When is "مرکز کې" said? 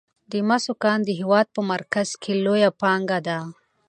1.71-2.33